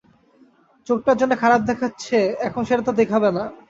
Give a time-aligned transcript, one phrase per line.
[0.87, 2.17] চোখটার জন্যে খারাপ দেখাচ্ছে
[2.47, 3.43] এখন সেটা তো দেখাবে না।